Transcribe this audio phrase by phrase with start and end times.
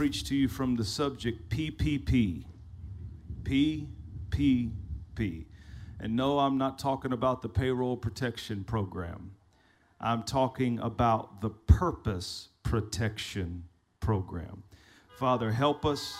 [0.00, 2.42] preach to you from the subject PPP.
[3.42, 5.44] PPP.
[6.00, 9.32] And no, I'm not talking about the payroll protection program.
[10.00, 13.64] I'm talking about the purpose protection
[14.00, 14.62] program.
[15.18, 16.16] Father, help us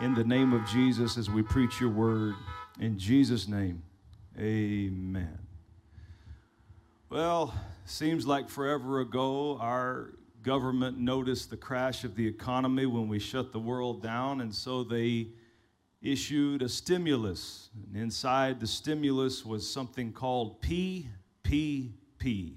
[0.00, 2.36] in the name of Jesus as we preach your word.
[2.78, 3.82] In Jesus' name,
[4.38, 5.40] amen.
[7.10, 7.54] Well,
[7.86, 10.12] seems like forever ago, our
[10.44, 14.84] government noticed the crash of the economy when we shut the world down, and so
[14.84, 15.28] they
[16.02, 17.70] issued a stimulus.
[17.86, 22.52] And inside the stimulus was something called PPP,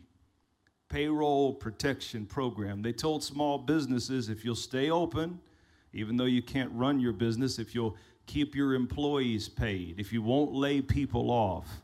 [0.90, 2.82] Payroll Protection Program.
[2.82, 5.40] They told small businesses if you'll stay open,
[5.94, 10.22] even though you can't run your business, if you'll keep your employees paid, if you
[10.22, 11.82] won't lay people off,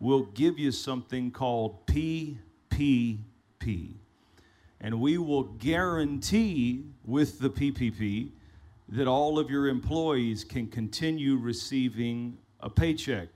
[0.00, 3.18] we'll give you something called PPP.
[4.84, 8.32] And we will guarantee with the PPP
[8.90, 13.28] that all of your employees can continue receiving a paycheck.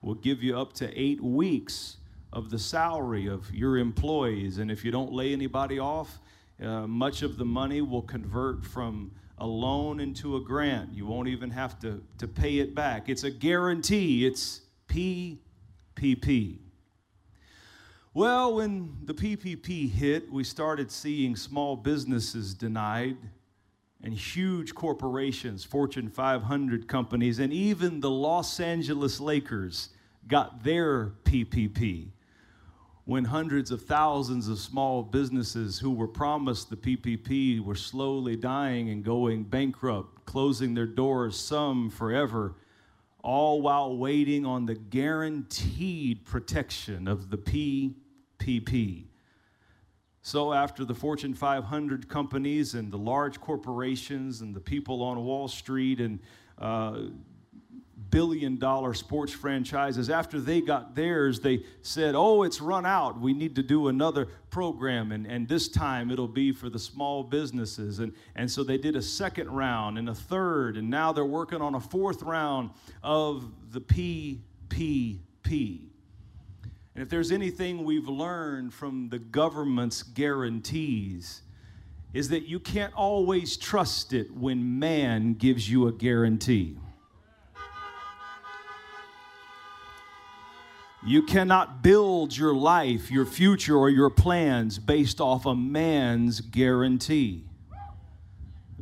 [0.00, 1.98] We'll give you up to eight weeks
[2.32, 4.56] of the salary of your employees.
[4.56, 6.20] And if you don't lay anybody off,
[6.62, 10.94] uh, much of the money will convert from a loan into a grant.
[10.94, 13.10] You won't even have to, to pay it back.
[13.10, 16.63] It's a guarantee, it's PPP.
[18.16, 23.16] Well, when the PPP hit, we started seeing small businesses denied
[24.04, 29.88] and huge corporations, Fortune 500 companies, and even the Los Angeles Lakers
[30.28, 32.10] got their PPP.
[33.04, 38.90] When hundreds of thousands of small businesses who were promised the PPP were slowly dying
[38.90, 42.54] and going bankrupt, closing their doors, some forever,
[43.24, 47.38] all while waiting on the guaranteed protection of the
[48.38, 49.04] PPP.
[50.26, 55.48] So, after the Fortune 500 companies and the large corporations and the people on Wall
[55.48, 56.18] Street and
[56.56, 57.08] uh,
[58.08, 63.20] billion dollar sports franchises, after they got theirs, they said, Oh, it's run out.
[63.20, 65.12] We need to do another program.
[65.12, 67.98] And, and this time it'll be for the small businesses.
[67.98, 70.78] And, and so they did a second round and a third.
[70.78, 72.70] And now they're working on a fourth round
[73.02, 75.18] of the PPP.
[76.94, 81.42] And if there's anything we've learned from the government's guarantees,
[82.12, 86.78] is that you can't always trust it when man gives you a guarantee.
[91.04, 97.44] You cannot build your life, your future, or your plans based off a man's guarantee.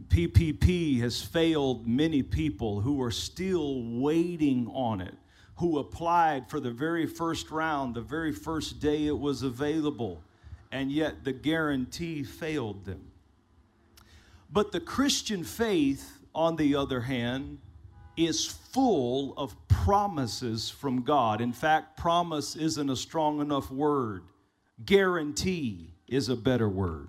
[0.08, 5.14] PPP has failed many people who are still waiting on it
[5.56, 10.22] who applied for the very first round, the very first day it was available,
[10.70, 13.10] and yet the guarantee failed them.
[14.50, 17.58] But the Christian faith, on the other hand,
[18.16, 21.40] is full of promises from God.
[21.40, 24.24] In fact, promise isn't a strong enough word,
[24.84, 27.08] guarantee is a better word.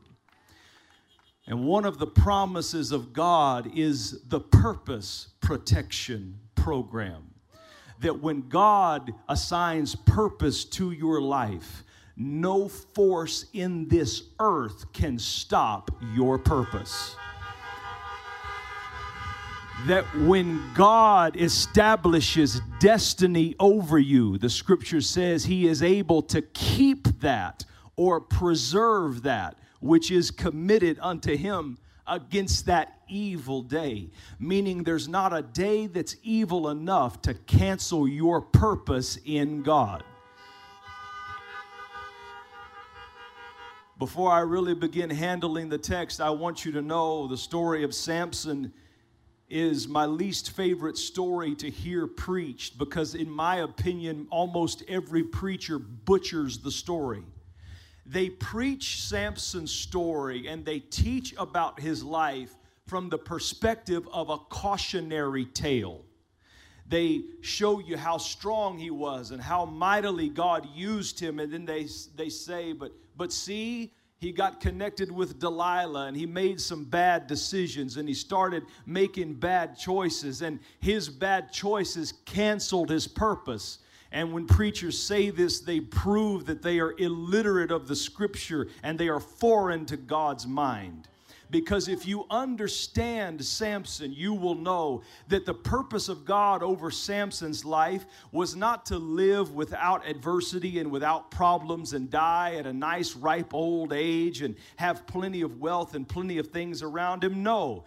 [1.46, 7.33] And one of the promises of God is the purpose protection program
[8.00, 11.84] that when God assigns purpose to your life,
[12.16, 17.16] no force in this earth can stop your purpose.
[19.88, 27.20] That when God establishes destiny over you, the scripture says he is able to keep
[27.20, 27.66] that
[27.96, 31.78] or preserve that which is committed unto him
[32.08, 34.10] against that evil day,
[34.40, 40.04] meaning there's not a day that's evil enough to cancel your purpose in God.
[44.00, 47.96] Before I really begin handling the text, I want you to know the story of
[47.96, 48.74] Samson
[49.50, 55.78] is my least favorite story to hear preached because, in my opinion, almost every preacher
[55.78, 57.24] butchers the story
[58.06, 62.56] they preach Samson's story and they teach about his life
[62.86, 66.04] from the perspective of a cautionary tale.
[66.86, 71.66] They show you how strong he was and how mightily God used him, and then
[71.66, 76.86] they, they say, but, but see, he got connected with Delilah and he made some
[76.86, 83.80] bad decisions and he started making bad choices, and his bad choices canceled his purpose.
[84.14, 88.98] And when preachers say this, they prove that they are illiterate of the scripture and
[88.98, 91.08] they are foreign to God's mind.
[91.50, 97.66] Because if you understand Samson, you will know that the purpose of God over Samson's
[97.66, 103.16] life was not to live without adversity and without problems and die at a nice,
[103.16, 107.44] ripe old age and have plenty of wealth and plenty of things around him.
[107.44, 107.84] No.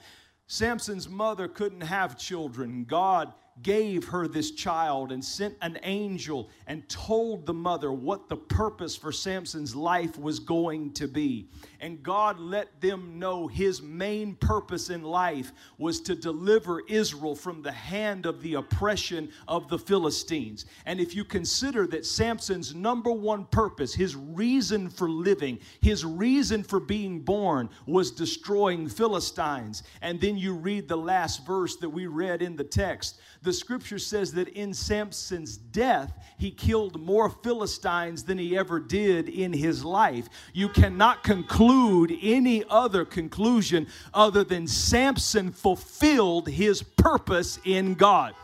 [0.49, 2.85] Samson's mother couldn't have children.
[2.85, 3.33] God
[3.63, 8.95] gave her this child and sent an angel and told the mother what the purpose
[8.95, 11.49] for Samson's life was going to be.
[11.81, 17.63] And God let them know his main purpose in life was to deliver Israel from
[17.63, 20.67] the hand of the oppression of the Philistines.
[20.85, 26.63] And if you consider that Samson's number one purpose, his reason for living, his reason
[26.63, 32.07] for being born was destroying Philistines, and then you read the last verse that we
[32.07, 38.25] read in the text the scripture says that in Samson's death, he killed more Philistines
[38.25, 40.29] than he ever did in his life.
[40.53, 48.35] You cannot conclude any other conclusion other than Samson fulfilled his purpose in God.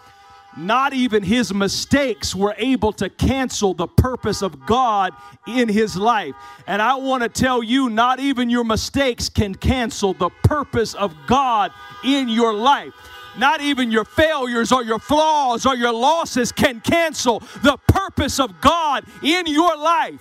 [0.57, 5.15] Not even his mistakes were able to cancel the purpose of God
[5.49, 6.35] in his life.
[6.69, 11.13] And I want to tell you, not even your mistakes can cancel the purpose of
[11.27, 11.73] God
[12.05, 12.93] in your life.
[13.39, 18.61] Not even your failures or your flaws or your losses can cancel the purpose of
[18.61, 20.21] God in your life.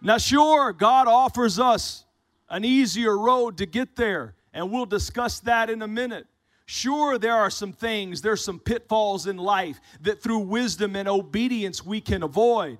[0.00, 2.04] Now, sure, God offers us
[2.48, 6.26] an easier road to get there, and we'll discuss that in a minute.
[6.66, 11.84] Sure, there are some things, there's some pitfalls in life that through wisdom and obedience
[11.84, 12.78] we can avoid.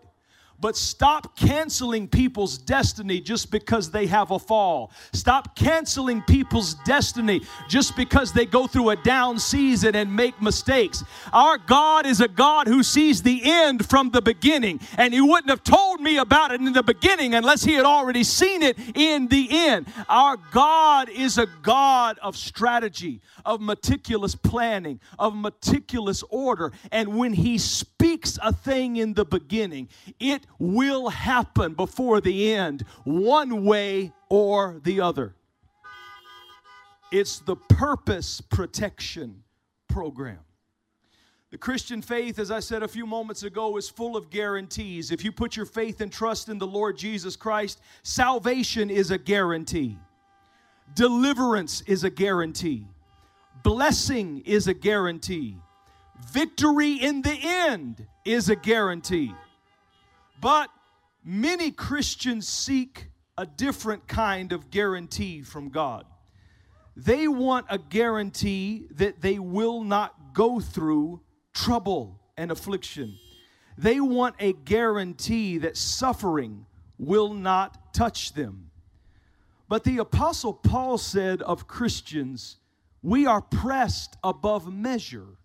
[0.60, 4.90] But stop canceling people's destiny just because they have a fall.
[5.12, 11.04] Stop canceling people's destiny just because they go through a down season and make mistakes.
[11.32, 15.50] Our God is a God who sees the end from the beginning, and He wouldn't
[15.50, 19.28] have told me about it in the beginning unless He had already seen it in
[19.28, 19.86] the end.
[20.08, 27.32] Our God is a God of strategy, of meticulous planning, of meticulous order, and when
[27.32, 28.07] He speaks
[28.42, 29.88] a thing in the beginning,
[30.18, 35.34] it will happen before the end, one way or the other.
[37.10, 39.42] It's the purpose protection
[39.88, 40.38] program.
[41.50, 45.10] The Christian faith, as I said a few moments ago, is full of guarantees.
[45.10, 49.16] If you put your faith and trust in the Lord Jesus Christ, salvation is a
[49.16, 49.98] guarantee,
[50.94, 52.86] deliverance is a guarantee,
[53.62, 55.56] blessing is a guarantee,
[56.32, 59.34] victory in the end is a guarantee.
[60.40, 60.70] But
[61.24, 63.06] many Christians seek
[63.36, 66.04] a different kind of guarantee from God.
[66.96, 71.20] They want a guarantee that they will not go through
[71.54, 73.16] trouble and affliction.
[73.76, 76.66] They want a guarantee that suffering
[76.98, 78.70] will not touch them.
[79.68, 82.56] But the Apostle Paul said of Christians,
[83.02, 85.36] we are pressed above measure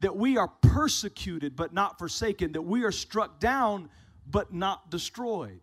[0.00, 3.88] that we are persecuted but not forsaken, that we are struck down
[4.30, 5.60] but not destroyed.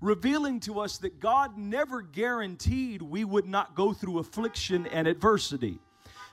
[0.00, 5.78] Revealing to us that God never guaranteed we would not go through affliction and adversity.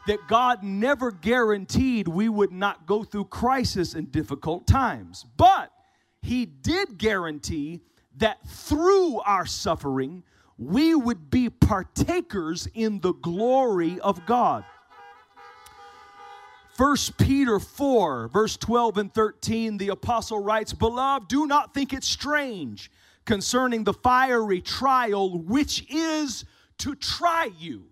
[0.07, 5.25] That God never guaranteed we would not go through crisis and difficult times.
[5.37, 5.71] But
[6.21, 7.81] He did guarantee
[8.17, 10.23] that through our suffering,
[10.57, 14.65] we would be partakers in the glory of God.
[16.79, 22.05] 1 Peter 4, verse 12 and 13, the apostle writes, Beloved, do not think it
[22.05, 22.89] strange
[23.25, 26.45] concerning the fiery trial which is
[26.77, 27.83] to try you.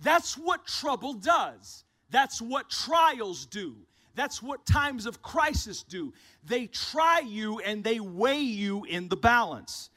[0.00, 1.82] That's what trouble does.
[2.10, 3.74] That's what trials do.
[4.14, 6.14] That's what times of crisis do.
[6.44, 9.90] They try you and they weigh you in the balance.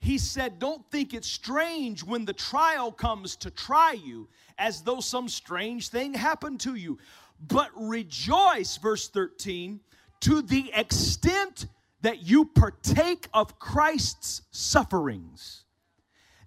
[0.00, 5.00] He said, Don't think it's strange when the trial comes to try you, as though
[5.00, 6.98] some strange thing happened to you
[7.40, 9.80] but rejoice, verse 13,
[10.20, 11.66] to the extent
[12.02, 15.64] that you partake of Christ's sufferings,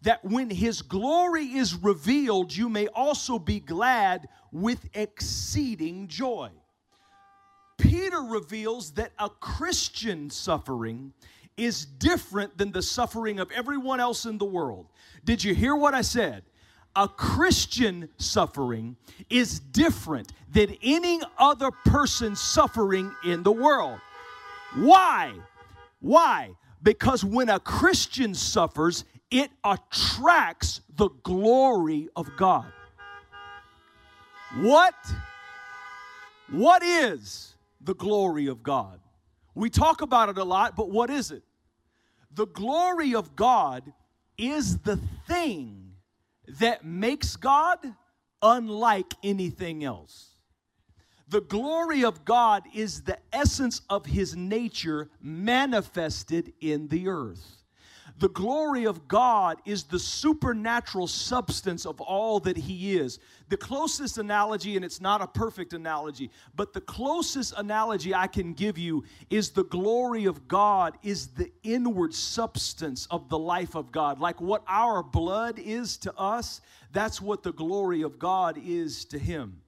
[0.02, 6.50] that when his glory is revealed, you may also be glad with exceeding joy.
[7.78, 11.14] Peter reveals that a Christian suffering
[11.58, 14.88] is different than the suffering of everyone else in the world.
[15.26, 16.44] Did you hear what I said?
[16.96, 18.96] A Christian suffering
[19.30, 24.00] is different than any other person suffering in the world.
[24.76, 25.34] Why?
[26.00, 26.52] Why?
[26.82, 32.72] Because when a Christian suffers, it attracts the glory of God.
[34.58, 34.96] What?
[36.52, 39.00] What is the glory of God?
[39.54, 41.44] We talk about it a lot, but what is it?
[42.34, 43.92] The glory of God
[44.38, 45.89] is the thing
[46.60, 47.80] that makes God
[48.42, 50.36] unlike anything else.
[51.28, 57.59] The glory of God is the essence of his nature manifested in the earth.
[58.20, 63.18] The glory of God is the supernatural substance of all that He is.
[63.48, 68.54] The closest analogy, and it's not a perfect analogy, but the closest analogy I can
[68.54, 73.90] give you is the glory of God is the inward substance of the life of
[73.90, 74.20] God.
[74.20, 76.60] Like what our blood is to us,
[76.92, 79.62] that's what the glory of God is to Him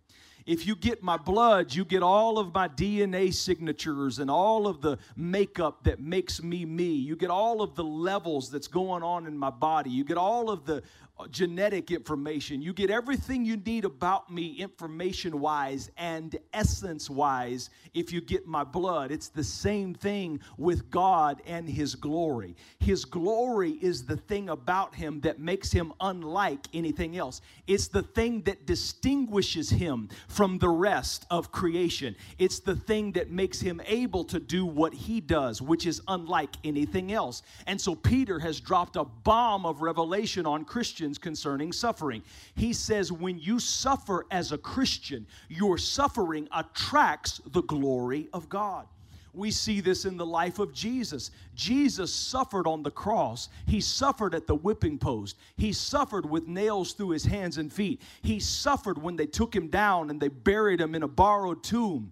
[0.45, 4.81] if you get my blood, you get all of my DNA signatures and all of
[4.81, 6.93] the makeup that makes me me.
[6.93, 9.89] You get all of the levels that's going on in my body.
[9.89, 10.83] You get all of the
[11.29, 12.61] genetic information.
[12.61, 18.47] You get everything you need about me, information wise and essence wise, if you get
[18.47, 19.11] my blood.
[19.11, 22.55] It's the same thing with God and His glory.
[22.79, 27.41] His glory is the thing about Him that makes Him unlike anything else.
[27.67, 32.15] It's the thing that distinguishes Him from the rest of creation.
[32.39, 36.55] It's the thing that makes Him able to do what He does, which is unlike
[36.63, 37.41] anything else.
[37.67, 42.21] And so Peter has dropped a bomb of revelation on Christians concerning suffering.
[42.55, 48.87] He says, when you suffer as a Christian, your suffering attracts the glory of God.
[49.33, 51.31] We see this in the life of Jesus.
[51.55, 53.47] Jesus suffered on the cross.
[53.65, 55.37] He suffered at the whipping post.
[55.55, 58.01] He suffered with nails through his hands and feet.
[58.21, 62.11] He suffered when they took him down and they buried him in a borrowed tomb.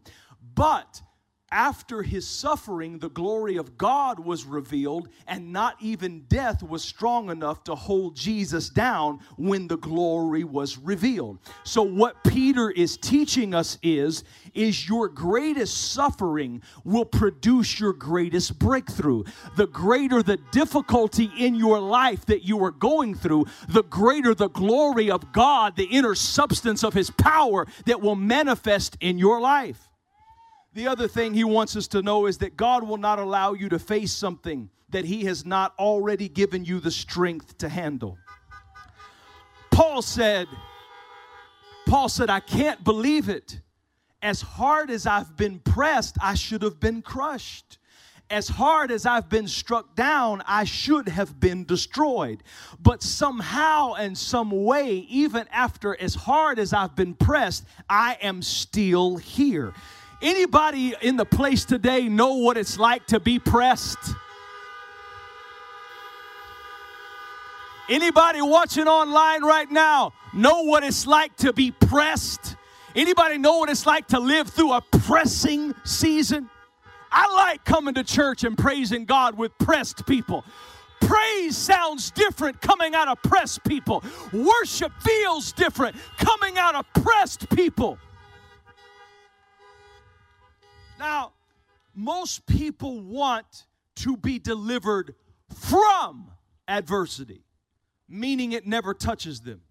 [0.56, 1.02] But
[1.52, 7.30] after his suffering, the glory of God was revealed, and not even death was strong
[7.30, 11.40] enough to hold Jesus down when the glory was revealed.
[11.64, 18.60] So, what Peter is teaching us is, is your greatest suffering will produce your greatest
[18.60, 19.24] breakthrough.
[19.56, 24.50] The greater the difficulty in your life that you are going through, the greater the
[24.50, 29.89] glory of God, the inner substance of his power that will manifest in your life.
[30.74, 33.70] The other thing he wants us to know is that God will not allow you
[33.70, 38.18] to face something that he has not already given you the strength to handle.
[39.72, 40.48] Paul said,
[41.88, 43.62] Paul said, I can't believe it.
[44.22, 47.78] As hard as I've been pressed, I should have been crushed.
[48.30, 52.44] As hard as I've been struck down, I should have been destroyed.
[52.80, 58.44] But somehow and some way, even after as hard as I've been pressed, I am
[58.44, 59.74] still here.
[60.22, 63.98] Anybody in the place today know what it's like to be pressed?
[67.90, 72.58] Anybody watching online right now know what it's like to be pressed?
[72.96, 76.50] Anybody know what it's like to live through a pressing season?
[77.12, 80.44] I like coming to church and praising God with pressed people.
[81.00, 84.04] Praise sounds different coming out of pressed people.
[84.34, 87.98] Worship feels different coming out of pressed people.
[91.00, 91.32] Now,
[91.96, 93.66] most people want
[93.98, 95.16] to be delivered
[95.56, 96.30] from
[96.68, 97.46] adversity,
[98.08, 99.62] meaning it never touches them.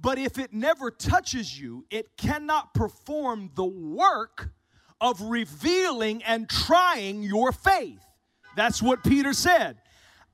[0.00, 4.50] But if it never touches you, it cannot perform the work
[5.00, 8.04] of revealing and trying your faith.
[8.54, 9.78] That's what Peter said.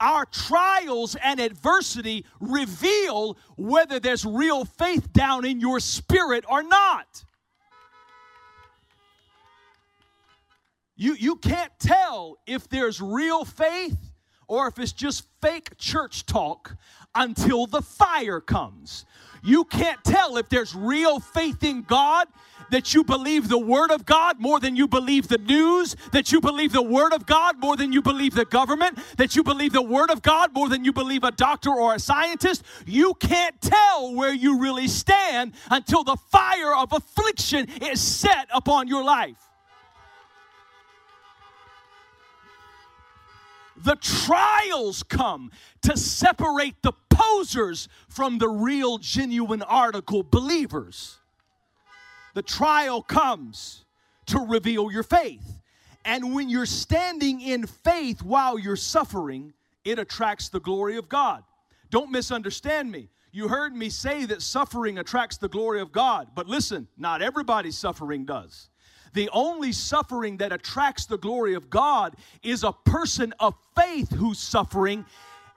[0.00, 7.24] Our trials and adversity reveal whether there's real faith down in your spirit or not.
[11.00, 13.96] You, you can't tell if there's real faith
[14.46, 16.76] or if it's just fake church talk
[17.14, 19.06] until the fire comes.
[19.42, 22.28] You can't tell if there's real faith in God
[22.70, 26.40] that you believe the Word of God more than you believe the news, that you
[26.42, 29.80] believe the Word of God more than you believe the government, that you believe the
[29.80, 32.62] Word of God more than you believe a doctor or a scientist.
[32.84, 38.86] You can't tell where you really stand until the fire of affliction is set upon
[38.86, 39.49] your life.
[43.82, 45.50] The trials come
[45.82, 51.18] to separate the posers from the real, genuine article believers.
[52.34, 53.84] The trial comes
[54.26, 55.58] to reveal your faith.
[56.04, 59.52] And when you're standing in faith while you're suffering,
[59.84, 61.42] it attracts the glory of God.
[61.90, 63.08] Don't misunderstand me.
[63.32, 67.78] You heard me say that suffering attracts the glory of God, but listen, not everybody's
[67.78, 68.68] suffering does.
[69.12, 74.38] The only suffering that attracts the glory of God is a person of faith who's
[74.38, 75.04] suffering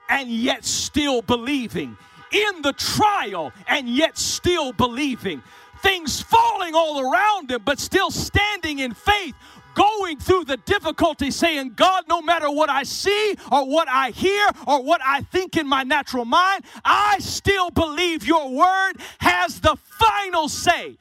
[0.09, 1.97] and yet still believing.
[2.31, 5.43] In the trial and yet still believing.
[5.83, 9.35] Things falling all around him, but still standing in faith,
[9.75, 14.49] going through the difficulty, saying, God, no matter what I see or what I hear
[14.65, 19.75] or what I think in my natural mind, I still believe your word has the
[19.99, 20.97] final say.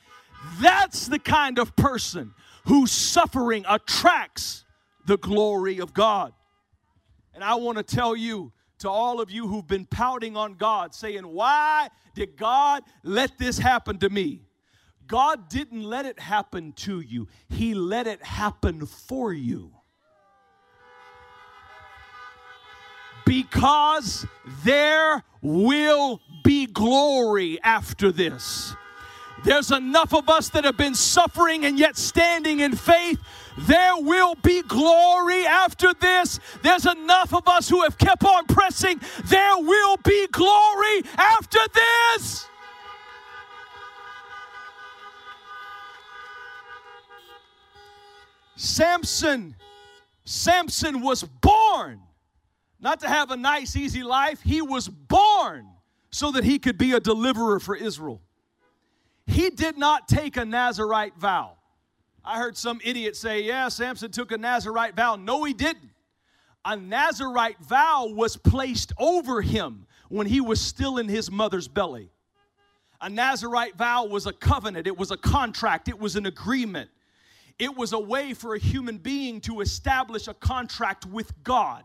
[0.61, 4.65] That's the kind of person whose suffering attracts
[5.07, 6.33] the glory of God.
[7.35, 10.95] And I want to tell you to all of you who've been pouting on God,
[10.95, 14.43] saying, Why did God let this happen to me?
[15.07, 19.73] God didn't let it happen to you, He let it happen for you.
[23.25, 24.27] Because
[24.65, 28.75] there will be glory after this.
[29.45, 33.21] There's enough of us that have been suffering and yet standing in faith.
[33.59, 36.39] There will be glory after this.
[36.63, 39.01] There's enough of us who have kept on pressing.
[39.25, 42.47] There will be glory after this.
[48.57, 49.57] Samson,
[50.25, 52.01] Samson was born
[52.81, 54.41] not to have a nice, easy life.
[54.43, 55.67] He was born
[56.11, 58.21] so that he could be a deliverer for Israel.
[59.27, 61.57] He did not take a Nazarite vow.
[62.25, 65.17] I heard some idiot say, Yeah, Samson took a Nazarite vow.
[65.17, 65.91] No, he didn't.
[66.65, 72.11] A Nazarite vow was placed over him when he was still in his mother's belly.
[73.01, 76.89] A Nazarite vow was a covenant, it was a contract, it was an agreement.
[77.59, 81.85] It was a way for a human being to establish a contract with God.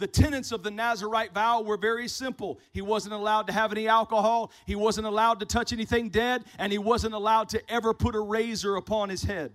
[0.00, 2.58] The tenets of the Nazarite vow were very simple.
[2.72, 6.72] He wasn't allowed to have any alcohol, he wasn't allowed to touch anything dead, and
[6.72, 9.52] he wasn't allowed to ever put a razor upon his head.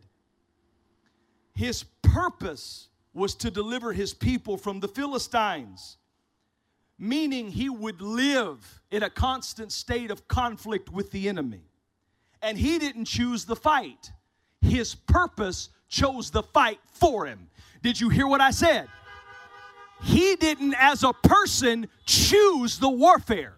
[1.56, 5.98] His purpose was to deliver his people from the Philistines,
[7.00, 11.64] meaning he would live in a constant state of conflict with the enemy.
[12.44, 14.12] And he didn't choose the fight,
[14.62, 17.50] his purpose chose the fight for him.
[17.82, 18.88] Did you hear what I said?
[20.02, 23.58] He didn't, as a person, choose the warfare,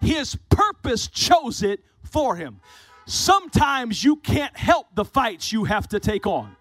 [0.00, 2.60] his purpose chose it for him.
[3.06, 6.56] Sometimes you can't help the fights you have to take on.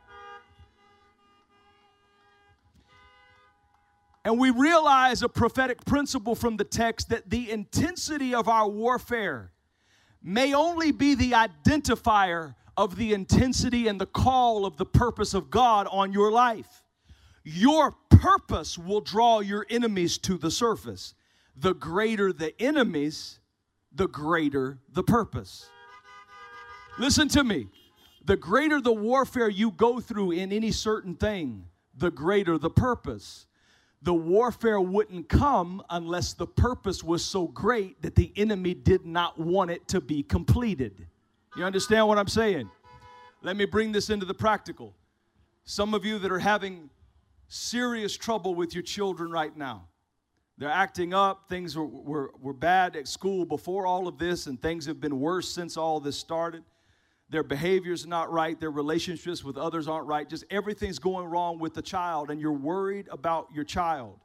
[4.25, 9.51] And we realize a prophetic principle from the text that the intensity of our warfare
[10.21, 15.49] may only be the identifier of the intensity and the call of the purpose of
[15.49, 16.83] God on your life.
[17.51, 21.15] Your purpose will draw your enemies to the surface.
[21.55, 23.39] The greater the enemies,
[23.91, 25.67] the greater the purpose.
[26.99, 27.67] Listen to me.
[28.23, 31.65] The greater the warfare you go through in any certain thing,
[31.97, 33.47] the greater the purpose.
[34.03, 39.39] The warfare wouldn't come unless the purpose was so great that the enemy did not
[39.39, 41.07] want it to be completed.
[41.57, 42.69] You understand what I'm saying?
[43.41, 44.93] Let me bring this into the practical.
[45.63, 46.91] Some of you that are having
[47.49, 49.87] serious trouble with your children right now.
[50.57, 51.49] They're acting up.
[51.49, 55.19] Things were, were, were bad at school before all of this, and things have been
[55.19, 56.63] worse since all this started.
[57.29, 58.59] Their behavior's not right.
[58.59, 60.27] Their relationships with others aren't right.
[60.27, 64.19] Just everything's going wrong with the child, and you're worried about your child.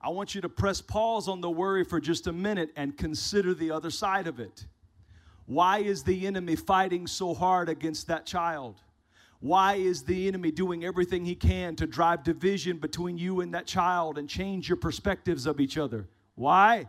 [0.00, 3.52] I want you to press pause on the worry for just a minute and consider
[3.52, 4.64] the other side of it.
[5.46, 8.80] Why is the enemy fighting so hard against that child?
[9.40, 13.66] Why is the enemy doing everything he can to drive division between you and that
[13.66, 16.08] child and change your perspectives of each other?
[16.34, 16.88] Why?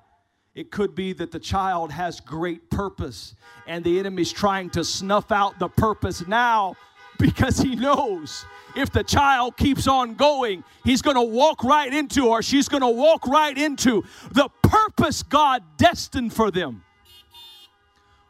[0.55, 3.35] It could be that the child has great purpose
[3.67, 6.75] and the enemy's trying to snuff out the purpose now
[7.19, 12.27] because he knows if the child keeps on going, he's going to walk right into
[12.27, 16.83] or she's going to walk right into the purpose God destined for them.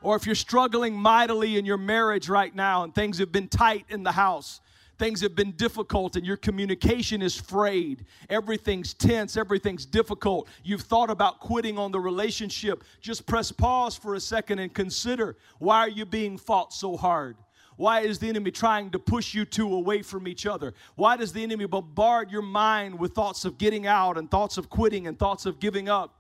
[0.02, 3.86] Or if you're struggling mightily in your marriage right now and things have been tight
[3.90, 4.62] in the house,
[4.98, 11.10] things have been difficult and your communication is frayed, everything's tense, everything's difficult, you've thought
[11.10, 15.90] about quitting on the relationship, just press pause for a second and consider why are
[15.90, 17.36] you being fought so hard?
[17.76, 20.74] Why is the enemy trying to push you two away from each other?
[20.96, 24.70] Why does the enemy bombard your mind with thoughts of getting out and thoughts of
[24.70, 26.19] quitting and thoughts of giving up?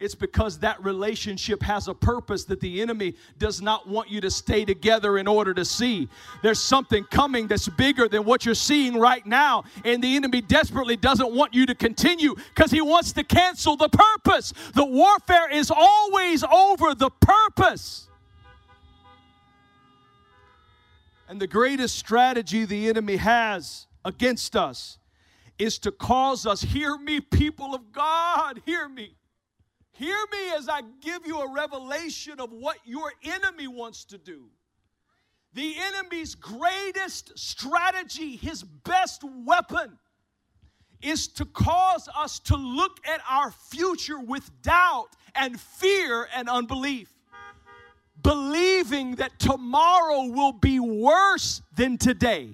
[0.00, 4.30] It's because that relationship has a purpose that the enemy does not want you to
[4.30, 6.08] stay together in order to see.
[6.40, 10.96] There's something coming that's bigger than what you're seeing right now, and the enemy desperately
[10.96, 14.54] doesn't want you to continue because he wants to cancel the purpose.
[14.74, 18.08] The warfare is always over the purpose.
[21.28, 24.98] And the greatest strategy the enemy has against us
[25.58, 29.17] is to cause us, hear me, people of God, hear me
[29.98, 34.44] Hear me as I give you a revelation of what your enemy wants to do.
[35.54, 39.98] The enemy's greatest strategy, his best weapon,
[41.02, 47.12] is to cause us to look at our future with doubt and fear and unbelief,
[48.22, 52.50] believing that tomorrow will be worse than today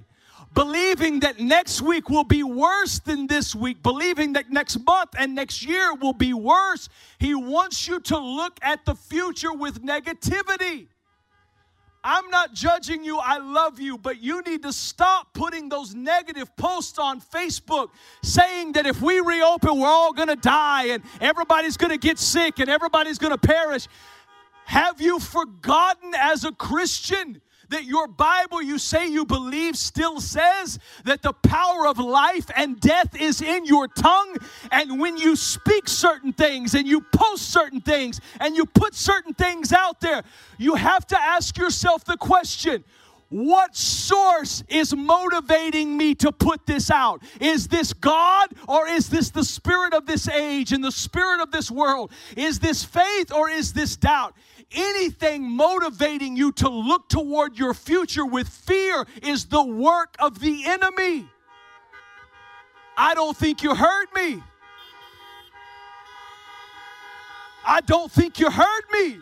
[0.54, 5.34] believing that next week will be worse than this week, believing that next month and
[5.34, 6.88] next year will be worse.
[7.18, 10.86] He wants you to look at the future with negativity.
[12.06, 16.54] I'm not judging you, I love you, but you need to stop putting those negative
[16.54, 17.88] posts on Facebook
[18.22, 22.68] saying that if we reopen, we're all gonna die and everybody's gonna get sick and
[22.68, 23.88] everybody's gonna perish.
[24.66, 27.40] Have you forgotten as a Christian
[27.74, 32.78] that your Bible you say you believe still says that the power of life and
[32.78, 34.36] death is in your tongue.
[34.70, 39.34] And when you speak certain things and you post certain things and you put certain
[39.34, 40.22] things out there,
[40.56, 42.84] you have to ask yourself the question
[43.34, 47.20] what source is motivating me to put this out?
[47.40, 51.50] Is this God or is this the spirit of this age and the spirit of
[51.50, 52.12] this world?
[52.36, 54.36] Is this faith or is this doubt?
[54.74, 60.64] Anything motivating you to look toward your future with fear is the work of the
[60.66, 61.26] enemy.
[62.96, 64.42] I don't think you heard me.
[67.66, 69.18] I don't think you heard me.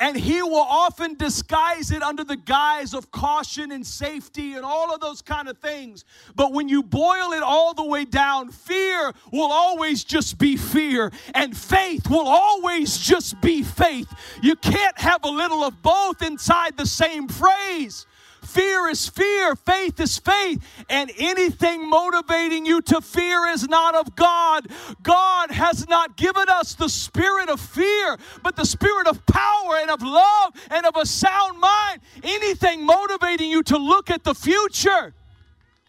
[0.00, 4.94] And he will often disguise it under the guise of caution and safety and all
[4.94, 6.06] of those kind of things.
[6.34, 11.12] But when you boil it all the way down, fear will always just be fear,
[11.34, 14.08] and faith will always just be faith.
[14.42, 18.06] You can't have a little of both inside the same phrase.
[18.50, 24.16] Fear is fear, faith is faith, and anything motivating you to fear is not of
[24.16, 24.66] God.
[25.04, 29.88] God has not given us the spirit of fear, but the spirit of power and
[29.88, 32.00] of love and of a sound mind.
[32.24, 35.14] Anything motivating you to look at the future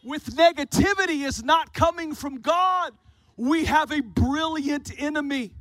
[0.03, 2.93] with negativity is not coming from God.
[3.37, 5.55] We have a brilliant enemy.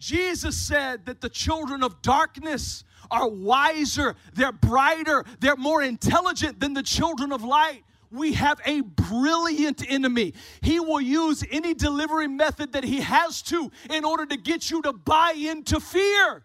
[0.00, 6.72] Jesus said that the children of darkness are wiser, they're brighter, they're more intelligent than
[6.72, 7.84] the children of light.
[8.10, 10.34] We have a brilliant enemy.
[10.60, 14.82] He will use any delivery method that he has to in order to get you
[14.82, 16.44] to buy into fear.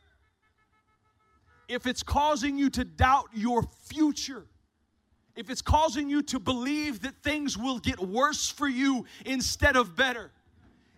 [1.68, 4.46] If it's causing you to doubt your future,
[5.36, 9.96] if it's causing you to believe that things will get worse for you instead of
[9.96, 10.32] better,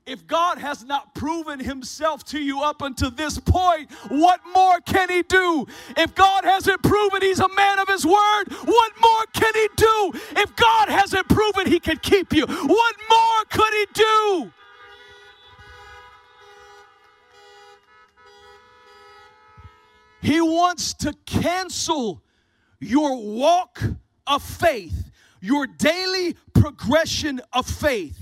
[0.10, 5.08] if God has not proven himself to you up until this point, what more can
[5.08, 5.68] he do?
[5.96, 10.12] If God hasn't proven he's a man of his word, what more can he do?
[10.32, 14.52] If God hasn't proven he can keep you, what more could he do?
[20.22, 22.24] He wants to cancel
[22.80, 23.82] your walk
[24.26, 28.19] of faith, your daily progression of faith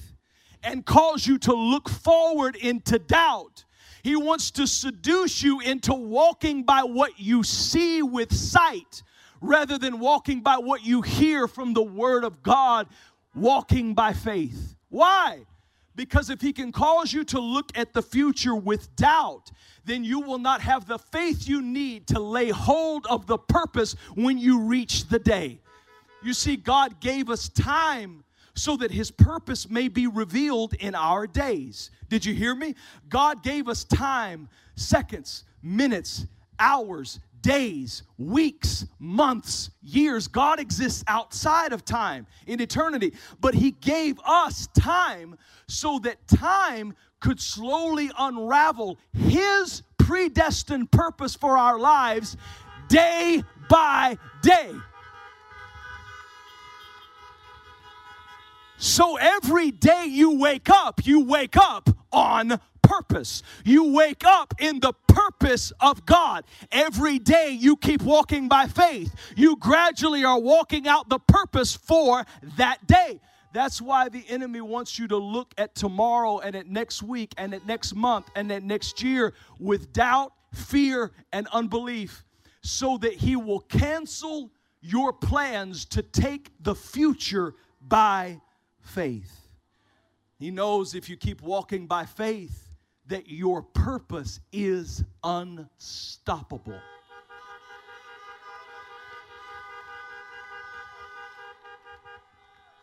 [0.67, 3.63] and cause you to look forward into doubt.
[4.03, 9.01] He wants to seduce you into walking by what you see with sight
[9.39, 12.88] rather than walking by what you hear from the Word of God,
[13.34, 14.75] walking by faith.
[14.89, 15.45] Why?
[15.95, 19.51] Because if He can cause you to look at the future with doubt,
[19.86, 23.95] then you will not have the faith you need to lay hold of the purpose
[24.15, 25.62] when you reach the day.
[26.21, 28.25] You see, God gave us time
[28.58, 31.91] so that his purpose may be revealed in our days.
[32.10, 32.76] Did you hear me?
[33.08, 36.26] God gave us time, seconds, minutes,
[36.60, 40.28] hours, days, weeks, months, years.
[40.28, 46.96] God exists outside of time in eternity, but He gave us time so that time
[47.20, 52.38] could slowly unravel His predestined purpose for our lives
[52.88, 54.72] day by day.
[58.77, 63.43] So every day you wake up, you wake up on purpose.
[63.65, 66.45] You wake up in the purpose of God.
[66.71, 69.13] Every day you keep walking by faith.
[69.35, 72.23] You gradually are walking out the purpose for
[72.57, 73.19] that day.
[73.53, 77.53] That's why the enemy wants you to look at tomorrow and at next week and
[77.53, 82.23] at next month and at next year with doubt, fear, and unbelief
[82.61, 88.39] so that he will cancel your plans to take the future by
[88.88, 89.47] faith.
[90.39, 92.69] He knows if you keep walking by faith,
[93.08, 96.80] that your purpose is unstoppable.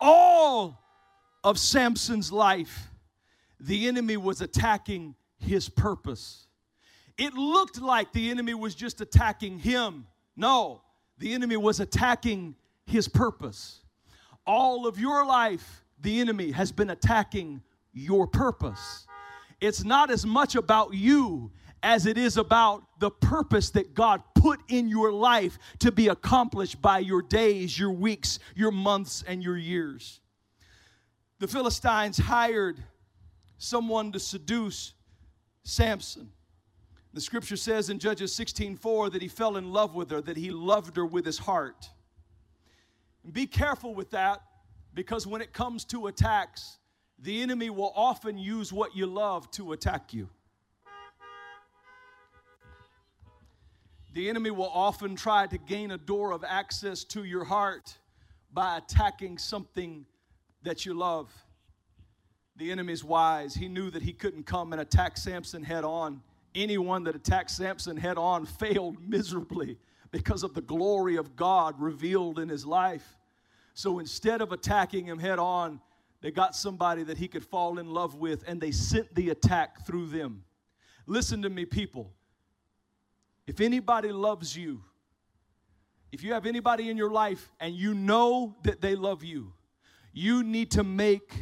[0.01, 0.81] All
[1.43, 2.89] of Samson's life,
[3.59, 6.47] the enemy was attacking his purpose.
[7.17, 10.07] It looked like the enemy was just attacking him.
[10.35, 10.81] No,
[11.17, 13.81] the enemy was attacking his purpose.
[14.45, 17.61] All of your life, the enemy has been attacking
[17.93, 19.07] your purpose.
[19.61, 24.59] It's not as much about you as it is about the purpose that God put
[24.69, 29.57] in your life to be accomplished by your days, your weeks, your months, and your
[29.57, 30.19] years.
[31.39, 32.83] The Philistines hired
[33.57, 34.93] someone to seduce
[35.63, 36.31] Samson.
[37.13, 40.51] The scripture says in Judges 16:4 that he fell in love with her, that he
[40.51, 41.89] loved her with his heart.
[43.31, 44.41] Be careful with that
[44.95, 46.79] because when it comes to attacks,
[47.19, 50.29] the enemy will often use what you love to attack you.
[54.13, 57.97] The enemy will often try to gain a door of access to your heart
[58.53, 60.05] by attacking something
[60.63, 61.29] that you love.
[62.55, 63.53] The enemy's wise.
[63.53, 66.21] He knew that he couldn't come and attack Samson head on.
[66.55, 69.77] Anyone that attacked Samson head on failed miserably
[70.11, 73.14] because of the glory of God revealed in his life.
[73.75, 75.81] So instead of attacking him head on,
[76.21, 79.85] they got somebody that he could fall in love with and they sent the attack
[79.85, 80.43] through them.
[81.05, 82.11] Listen to me, people.
[83.45, 84.81] If anybody loves you,
[86.11, 89.51] if you have anybody in your life and you know that they love you,
[90.13, 91.33] you need to make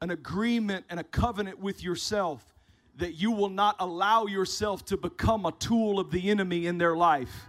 [0.00, 2.54] an agreement and a covenant with yourself
[2.94, 6.96] that you will not allow yourself to become a tool of the enemy in their
[6.96, 7.48] life,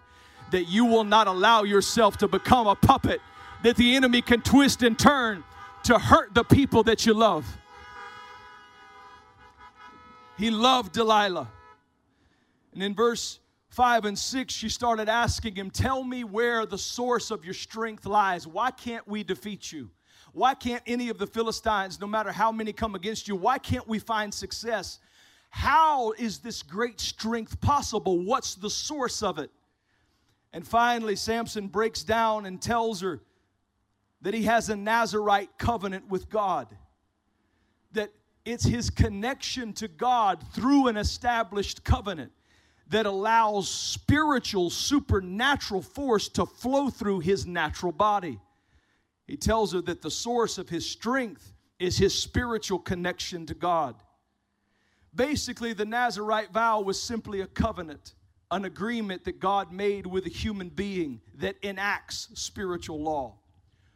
[0.52, 3.22] that you will not allow yourself to become a puppet
[3.64, 5.44] that the enemy can twist and turn
[5.84, 7.46] to hurt the people that you love.
[10.38, 11.50] He loved Delilah.
[12.74, 17.32] And in verse 5 and 6, she started asking him, Tell me where the source
[17.32, 18.46] of your strength lies.
[18.46, 19.90] Why can't we defeat you?
[20.34, 23.88] Why can't any of the Philistines, no matter how many come against you, why can't
[23.88, 25.00] we find success?
[25.50, 28.24] How is this great strength possible?
[28.24, 29.50] What's the source of it?
[30.54, 33.22] And finally, Samson breaks down and tells her
[34.22, 36.68] that he has a Nazarite covenant with God,
[37.92, 38.12] that
[38.46, 42.32] it's his connection to God through an established covenant
[42.90, 48.40] that allows spiritual, supernatural force to flow through his natural body.
[49.28, 53.96] He tells her that the source of his strength is his spiritual connection to God.
[55.14, 58.14] Basically, the Nazarite vow was simply a covenant,
[58.52, 63.36] an agreement that God made with a human being that enacts spiritual law.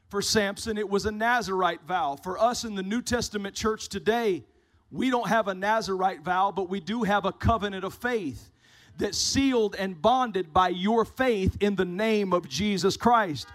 [0.10, 2.18] For Samson, it was a Nazarite vow.
[2.22, 4.44] For us in the New Testament church today,
[4.92, 8.50] we don't have a Nazarite vow, but we do have a covenant of faith
[8.98, 13.48] that's sealed and bonded by your faith in the name of Jesus Christ.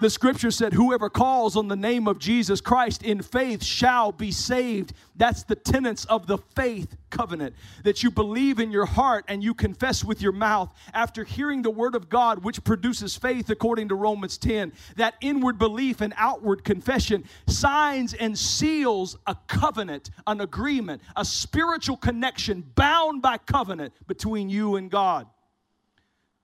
[0.00, 4.30] The scripture said, Whoever calls on the name of Jesus Christ in faith shall be
[4.30, 4.94] saved.
[5.14, 7.54] That's the tenets of the faith covenant.
[7.84, 11.70] That you believe in your heart and you confess with your mouth after hearing the
[11.70, 14.72] word of God, which produces faith according to Romans 10.
[14.96, 21.98] That inward belief and outward confession signs and seals a covenant, an agreement, a spiritual
[21.98, 25.26] connection bound by covenant between you and God.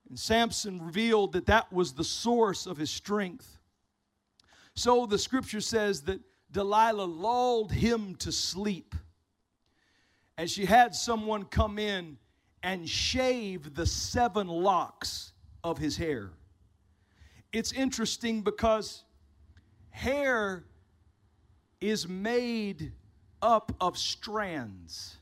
[0.09, 3.59] And Samson revealed that that was the source of his strength.
[4.75, 6.21] So the scripture says that
[6.53, 8.95] Delilah lulled him to sleep.
[10.39, 12.19] And she had someone come in
[12.63, 15.33] and shave the seven locks
[15.65, 16.31] of his hair.
[17.53, 19.05] It's interesting because
[19.91, 20.65] hair
[21.81, 22.93] is made
[23.41, 25.17] up of strands.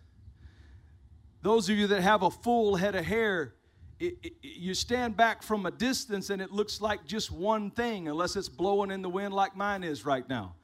[1.43, 3.55] Those of you that have a full head of hair,
[4.01, 8.09] it, it, you stand back from a distance and it looks like just one thing,
[8.09, 10.55] unless it's blowing in the wind like mine is right now.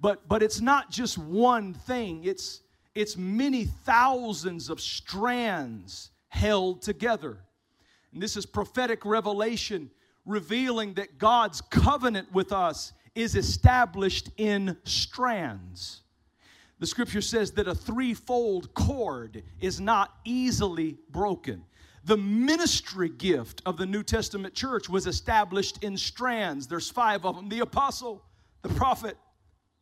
[0.00, 2.62] But, but it's not just one thing, it's,
[2.94, 7.38] it's many thousands of strands held together.
[8.12, 9.90] And this is prophetic revelation
[10.26, 16.00] revealing that God's covenant with us is established in strands.
[16.78, 21.64] The scripture says that a threefold cord is not easily broken.
[22.04, 26.66] The ministry gift of the New Testament church was established in strands.
[26.66, 28.24] There's five of them the apostle,
[28.62, 29.16] the prophet,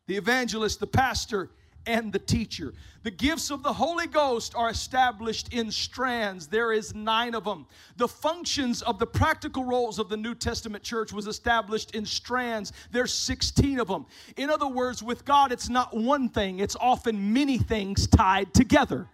[0.07, 1.49] the evangelist, the pastor,
[1.87, 2.73] and the teacher.
[3.03, 6.47] The gifts of the Holy Ghost are established in strands.
[6.47, 7.65] There is nine of them.
[7.97, 12.71] The functions of the practical roles of the New Testament church was established in strands.
[12.91, 14.05] There's 16 of them.
[14.37, 19.07] In other words, with God, it's not one thing, it's often many things tied together.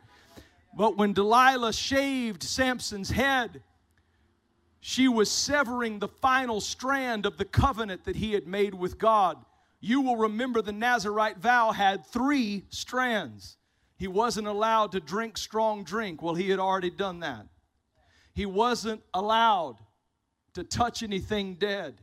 [0.78, 3.64] But when Delilah shaved Samson's head,
[4.80, 9.44] she was severing the final strand of the covenant that he had made with God.
[9.80, 13.58] You will remember the Nazarite vow had three strands.
[13.98, 16.22] He wasn't allowed to drink strong drink.
[16.22, 17.48] Well, he had already done that.
[18.36, 19.78] He wasn't allowed
[20.54, 21.96] to touch anything dead.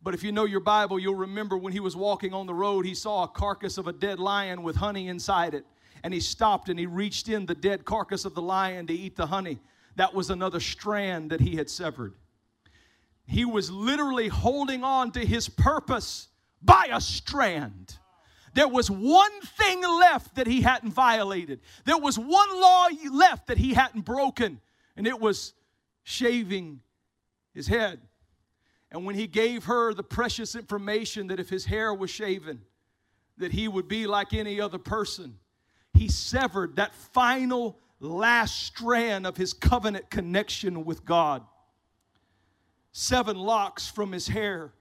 [0.00, 2.86] But if you know your Bible, you'll remember when he was walking on the road,
[2.86, 5.66] he saw a carcass of a dead lion with honey inside it
[6.02, 9.16] and he stopped and he reached in the dead carcass of the lion to eat
[9.16, 9.58] the honey.
[9.94, 12.14] that was another strand that he had severed.
[13.26, 16.28] He was literally holding on to his purpose
[16.62, 17.98] by a strand.
[18.54, 21.60] There was one thing left that he hadn't violated.
[21.84, 24.60] There was one law left that he hadn't broken,
[24.96, 25.54] and it was
[26.02, 26.80] shaving
[27.54, 28.00] his head.
[28.90, 32.62] And when he gave her the precious information that if his hair was shaven,
[33.38, 35.38] that he would be like any other person,
[35.94, 41.42] he severed that final last strand of his covenant connection with God.
[42.92, 44.72] Seven locks from his hair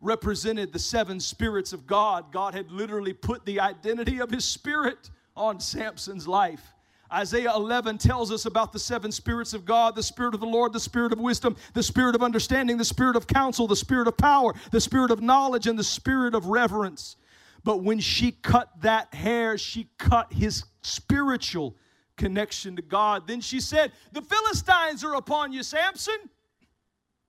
[0.00, 2.32] represented the seven spirits of God.
[2.32, 6.72] God had literally put the identity of his spirit on Samson's life.
[7.12, 10.72] Isaiah 11 tells us about the seven spirits of God the spirit of the Lord,
[10.72, 14.16] the spirit of wisdom, the spirit of understanding, the spirit of counsel, the spirit of
[14.16, 17.16] power, the spirit of knowledge, and the spirit of reverence.
[17.64, 21.76] But when she cut that hair, she cut his spiritual
[22.16, 23.26] connection to God.
[23.26, 26.18] Then she said, The Philistines are upon you, Samson.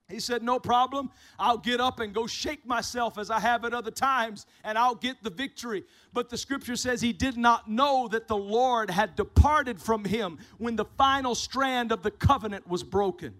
[0.08, 1.10] He said, No problem.
[1.38, 4.94] I'll get up and go shake myself as I have at other times, and I'll
[4.94, 5.84] get the victory.
[6.12, 10.38] But the scripture says he did not know that the Lord had departed from him
[10.58, 13.34] when the final strand of the covenant was broken.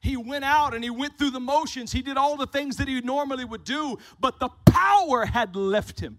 [0.00, 1.90] He went out and he went through the motions.
[1.90, 6.00] He did all the things that he normally would do, but the power had left
[6.00, 6.18] him.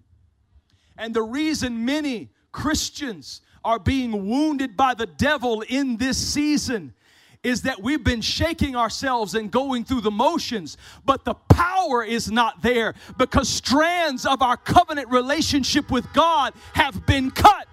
[0.98, 6.94] And the reason many Christians are being wounded by the devil in this season
[7.42, 12.30] is that we've been shaking ourselves and going through the motions, but the power is
[12.30, 17.68] not there because strands of our covenant relationship with God have been cut.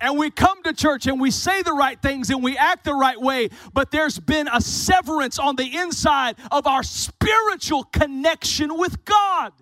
[0.00, 2.94] And we come to church and we say the right things and we act the
[2.94, 9.04] right way, but there's been a severance on the inside of our spiritual connection with
[9.04, 9.52] God.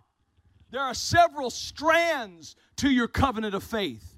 [0.70, 4.14] There are several strands to your covenant of faith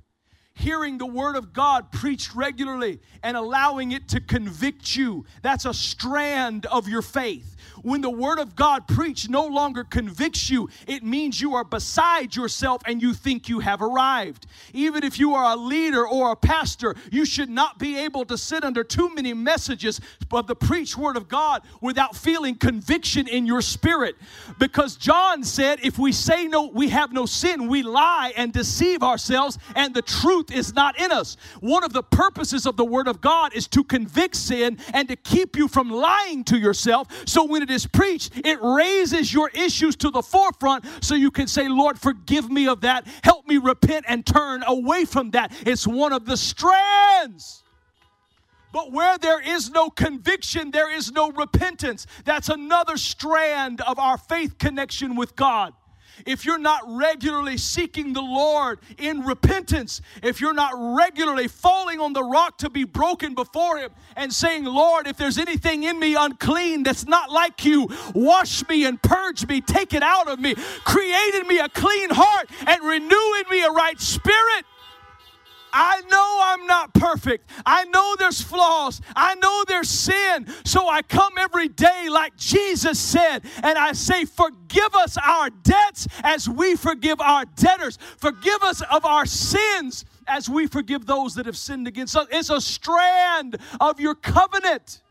[0.57, 5.27] hearing the word of God preached regularly and allowing it to convict you.
[5.43, 7.56] That's a strand of your faith.
[7.83, 12.35] When the word of God preached no longer convicts you, it means you are beside
[12.35, 14.47] yourself and you think you have arrived.
[14.73, 18.39] Even if you are a leader or a pastor, you should not be able to
[18.39, 20.01] sit under too many messages
[20.33, 24.17] of the preached word of God without feeling conviction in your spirit.
[24.59, 29.03] Because John said, if we say no, we have no sin, we lie and deceive
[29.03, 31.37] ourselves, and the truth is not in us.
[31.61, 35.17] One of the purposes of the word of God is to convict sin and to
[35.17, 37.09] keep you from lying to yourself.
[37.27, 41.47] So when it is preached, it raises your issues to the forefront so you can
[41.47, 43.07] say, Lord, forgive me of that.
[43.23, 45.53] Help me repent and turn away from that.
[45.67, 47.63] It's one of the strands.
[48.73, 52.07] But where there is no conviction, there is no repentance.
[52.25, 55.73] That's another strand of our faith connection with God
[56.25, 62.13] if you're not regularly seeking the Lord in repentance, if you're not regularly falling on
[62.13, 66.15] the rock to be broken before Him and saying, Lord, if there's anything in me
[66.15, 70.55] unclean that's not like you, wash me and purge me, take it out of me,
[70.85, 74.65] create in me a clean heart and renew in me a right spirit.
[75.79, 77.51] I know I'm not perfect.
[77.67, 79.03] I know there's flaws.
[79.15, 80.47] I know there's sin.
[80.65, 86.09] So I come every day, like Jesus said, and I say, Forgive us our debts
[86.23, 87.99] as we forgive our debtors.
[88.17, 92.27] Forgive us of our sins as we forgive those that have sinned against us.
[92.31, 95.03] It's a strand of your covenant.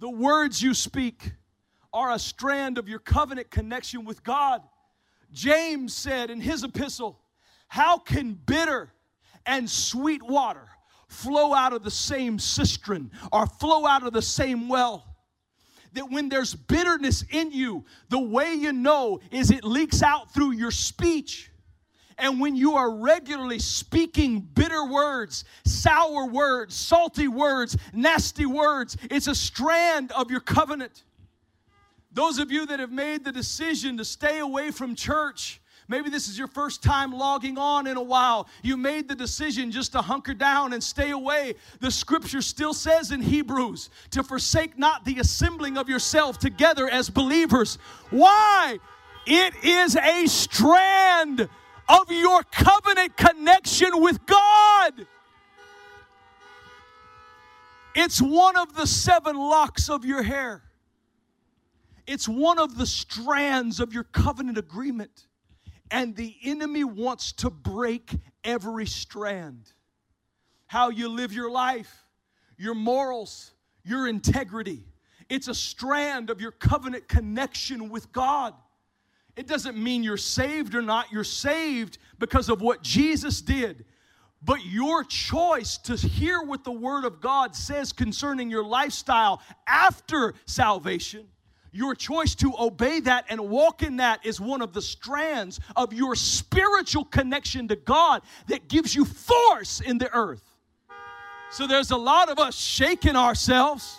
[0.00, 1.32] The words you speak
[1.94, 4.60] are a strand of your covenant connection with God.
[5.32, 7.18] James said in his epistle,
[7.70, 8.90] how can bitter
[9.46, 10.66] and sweet water
[11.08, 15.06] flow out of the same cistern or flow out of the same well?
[15.92, 20.50] That when there's bitterness in you, the way you know is it leaks out through
[20.52, 21.52] your speech.
[22.18, 29.28] And when you are regularly speaking bitter words, sour words, salty words, nasty words, it's
[29.28, 31.04] a strand of your covenant.
[32.10, 36.28] Those of you that have made the decision to stay away from church, Maybe this
[36.28, 38.48] is your first time logging on in a while.
[38.62, 41.56] You made the decision just to hunker down and stay away.
[41.80, 47.10] The scripture still says in Hebrews to forsake not the assembling of yourself together as
[47.10, 47.76] believers.
[48.10, 48.78] Why?
[49.26, 51.48] It is a strand
[51.88, 55.08] of your covenant connection with God.
[57.96, 60.62] It's one of the seven locks of your hair.
[62.06, 65.26] It's one of the strands of your covenant agreement.
[65.90, 68.12] And the enemy wants to break
[68.44, 69.72] every strand.
[70.66, 72.04] How you live your life,
[72.56, 74.84] your morals, your integrity.
[75.28, 78.54] It's a strand of your covenant connection with God.
[79.36, 81.10] It doesn't mean you're saved or not.
[81.10, 83.84] You're saved because of what Jesus did.
[84.42, 90.34] But your choice to hear what the Word of God says concerning your lifestyle after
[90.46, 91.26] salvation,
[91.72, 95.92] your choice to obey that and walk in that is one of the strands of
[95.92, 100.42] your spiritual connection to God that gives you force in the earth.
[101.50, 103.98] So there's a lot of us shaking ourselves.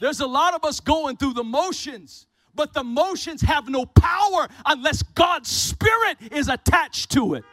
[0.00, 4.48] There's a lot of us going through the motions, but the motions have no power
[4.64, 7.44] unless God's Spirit is attached to it.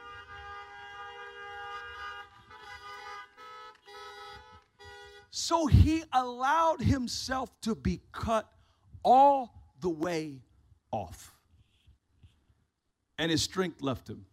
[5.35, 8.49] So he allowed himself to be cut
[9.03, 10.41] all the way
[10.91, 11.33] off.
[13.17, 14.25] And his strength left him.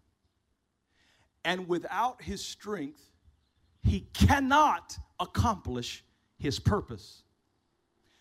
[1.45, 3.03] And without his strength,
[3.83, 6.05] he cannot accomplish
[6.39, 7.23] his purpose.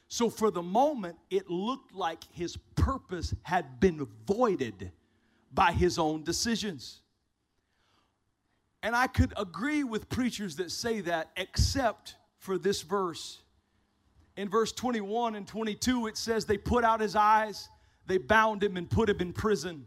[0.07, 4.91] So, for the moment, it looked like his purpose had been voided
[5.53, 7.01] by his own decisions.
[8.81, 13.39] And I could agree with preachers that say that, except for this verse.
[14.39, 17.67] In verse 21 and 22, it says, They put out his eyes,
[18.07, 19.85] they bound him and put him in prison.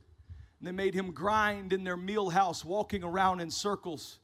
[0.58, 4.18] And they made him grind in their meal house, walking around in circles.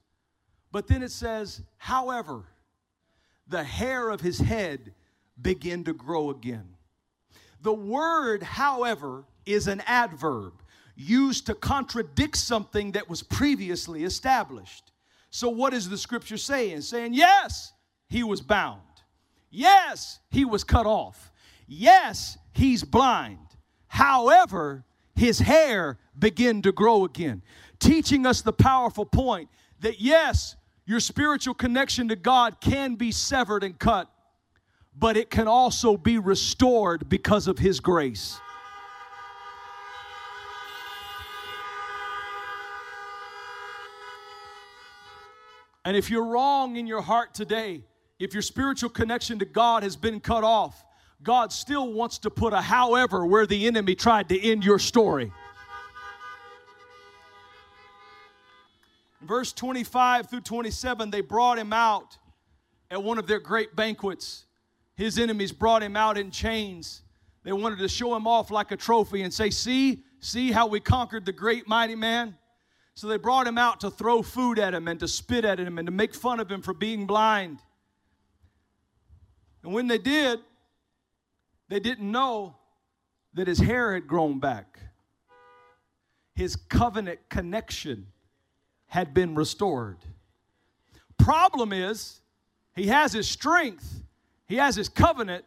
[0.71, 2.45] But then it says, However,
[3.47, 4.93] the hair of his head
[5.41, 6.75] began to grow again.
[7.63, 10.61] The word, however, is an adverb
[10.95, 14.93] used to contradict something that was previously established.
[15.31, 16.83] So, what is the scripture saying?
[16.83, 17.73] Saying, yes,
[18.11, 18.83] he was bound.
[19.51, 21.33] Yes, he was cut off.
[21.67, 23.39] Yes, he's blind.
[23.89, 24.85] However,
[25.15, 27.43] his hair began to grow again,
[27.79, 29.49] teaching us the powerful point
[29.81, 34.11] that yes, your spiritual connection to God can be severed and cut,
[34.97, 38.41] but it can also be restored because of his grace.
[45.85, 47.85] And if you're wrong in your heart today,
[48.19, 50.85] if your spiritual connection to God has been cut off,
[51.23, 55.33] God still wants to put a however where the enemy tried to end your story.
[59.29, 62.17] verse 25 through 27, they brought him out
[62.91, 64.47] at one of their great banquets.
[64.95, 67.03] His enemies brought him out in chains.
[67.45, 70.81] They wanted to show him off like a trophy and say, See, see how we
[70.81, 72.37] conquered the great mighty man?
[72.95, 75.79] So they brought him out to throw food at him and to spit at him
[75.79, 77.61] and to make fun of him for being blind.
[79.63, 80.41] And when they did,
[81.69, 82.57] they didn't know
[83.35, 84.79] that his hair had grown back.
[86.35, 88.07] His covenant connection
[88.87, 89.99] had been restored.
[91.19, 92.21] Problem is,
[92.75, 94.03] he has his strength,
[94.47, 95.45] he has his covenant,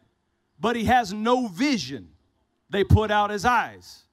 [0.60, 2.08] but he has no vision.
[2.70, 4.04] They put out his eyes.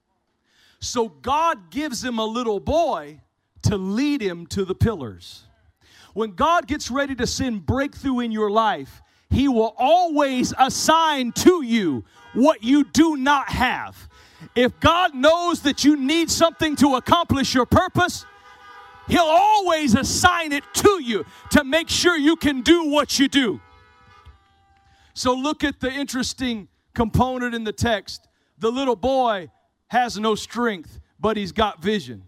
[0.79, 3.21] So God gives him a little boy
[3.63, 5.43] to lead him to the pillars.
[6.13, 11.63] When God gets ready to send breakthrough in your life, he will always assign to
[11.63, 12.03] you
[12.33, 14.09] what you do not have.
[14.55, 18.25] If God knows that you need something to accomplish your purpose,
[19.09, 23.59] He'll always assign it to you to make sure you can do what you do.
[25.15, 28.27] So look at the interesting component in the text.
[28.59, 29.49] The little boy
[29.87, 32.23] has no strength, but he's got vision.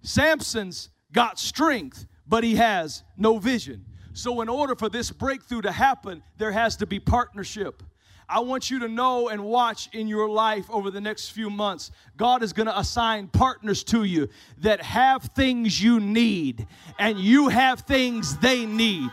[0.00, 3.84] Samson's got strength, but he has no vision.
[4.16, 7.82] So, in order for this breakthrough to happen, there has to be partnership.
[8.26, 11.90] I want you to know and watch in your life over the next few months.
[12.16, 14.30] God is going to assign partners to you
[14.62, 16.66] that have things you need,
[16.98, 19.10] and you have things they need.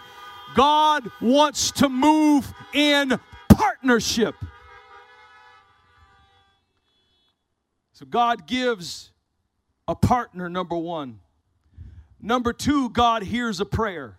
[0.56, 4.36] God wants to move in partnership.
[7.91, 9.12] So, God gives
[9.86, 11.20] a partner, number one.
[12.22, 14.18] Number two, God hears a prayer.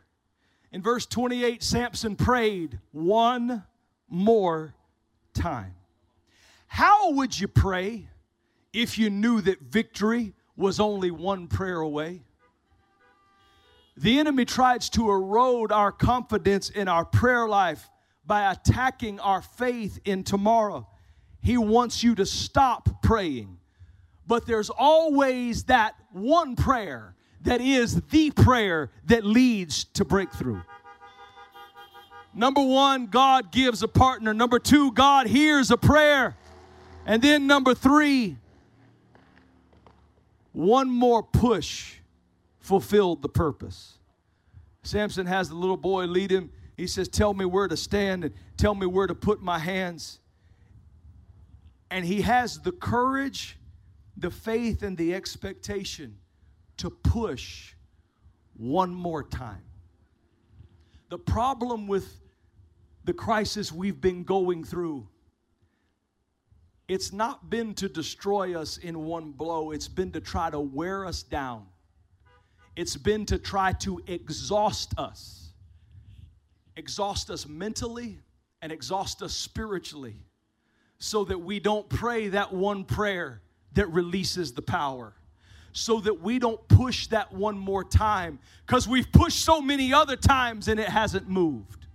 [0.75, 3.63] In verse 28, Samson prayed one
[4.09, 4.75] more
[5.33, 5.77] time.
[6.67, 8.09] How would you pray
[8.73, 12.23] if you knew that victory was only one prayer away?
[13.97, 17.89] The enemy tries to erode our confidence in our prayer life
[18.27, 20.89] by attacking our faith in tomorrow.
[21.41, 23.61] He wants you to stop praying.
[24.27, 27.15] But there's always that one prayer
[27.45, 30.63] that is the prayer that leads to breakthrough.
[32.35, 34.35] Number one, God gives a partner.
[34.35, 36.37] Number two, God hears a prayer.
[37.07, 38.37] And then number three,
[40.53, 41.97] one more push
[42.61, 43.99] fulfilled the purpose.
[44.83, 46.51] Samson has the little boy lead him.
[46.77, 50.19] He says, Tell me where to stand and tell me where to put my hands.
[51.91, 53.59] And he has the courage,
[54.17, 56.17] the faith, and the expectation
[56.79, 57.75] to push
[58.57, 59.63] one more time.
[61.09, 62.21] The problem with
[63.05, 65.07] the crisis we've been going through,
[66.89, 71.05] it's not been to destroy us in one blow, it's been to try to wear
[71.07, 71.67] us down.
[72.77, 75.53] It's been to try to exhaust us,
[76.77, 78.19] exhaust us mentally
[78.61, 80.17] and exhaust us spiritually,
[80.99, 83.43] so that we don't pray that one prayer
[83.75, 85.15] that releases the power
[85.75, 90.15] so that we don't push that one more time because we've pushed so many other
[90.15, 91.87] times and it hasn't moved.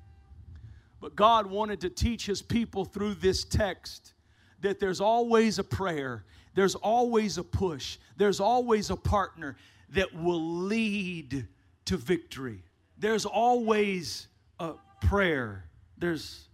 [0.99, 4.13] But God wanted to teach His people through this text
[4.59, 6.25] that there's always a prayer,
[6.55, 9.55] there's always a push, there's always a partner
[9.91, 11.47] that will lead
[11.85, 12.61] to victory.
[12.97, 14.27] There's always
[14.59, 15.63] a prayer,
[15.97, 16.49] there's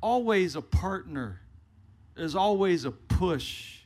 [0.00, 1.40] always a partner,
[2.14, 3.80] there's always a push.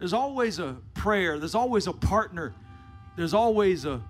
[0.00, 2.54] There's always a prayer, there's always a partner,
[3.14, 4.00] there's always a,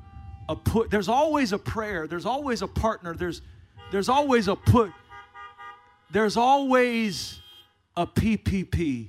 [0.48, 3.42] a put, there's always a prayer, there's always a partner, there's
[3.90, 4.92] there's always a put,
[6.12, 7.40] there's always
[7.96, 9.08] a PPP,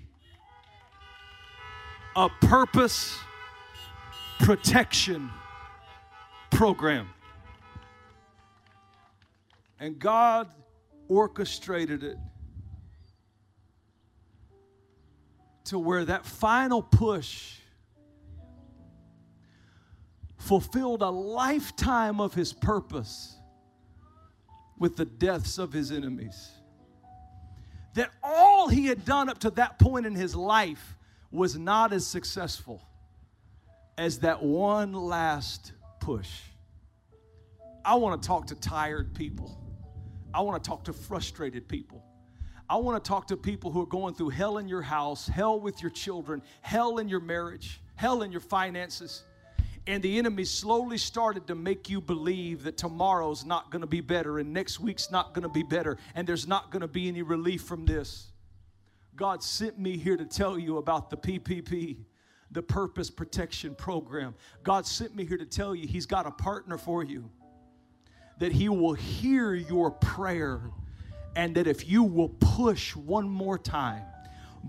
[2.15, 3.19] a purpose
[4.39, 5.29] protection
[6.49, 7.07] program.
[9.79, 10.49] And God
[11.07, 12.17] orchestrated it
[15.65, 17.59] to where that final push
[20.45, 23.35] fulfilled a lifetime of his purpose
[24.77, 26.51] with the deaths of his enemies.
[27.95, 30.95] That all he had done up to that point in his life
[31.31, 32.81] was not as successful
[33.97, 36.29] as that one last push.
[37.83, 39.57] I want to talk to tired people.
[40.33, 42.03] I want to talk to frustrated people.
[42.69, 45.59] I want to talk to people who are going through hell in your house, hell
[45.59, 49.23] with your children, hell in your marriage, hell in your finances.
[49.88, 54.01] And the enemy slowly started to make you believe that tomorrow's not going to be
[54.01, 57.07] better and next week's not going to be better and there's not going to be
[57.07, 58.31] any relief from this.
[59.15, 61.97] God sent me here to tell you about the PPP,
[62.51, 64.33] the Purpose Protection Program.
[64.63, 67.29] God sent me here to tell you He's got a partner for you,
[68.39, 70.61] that He will hear your prayer
[71.36, 74.03] and that if you will push one more time,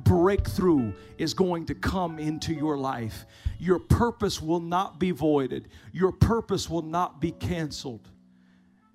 [0.05, 3.24] breakthrough is going to come into your life.
[3.59, 8.09] Your purpose will not be voided, your purpose will not be canceled.